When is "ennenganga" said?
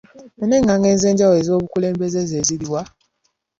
0.43-0.87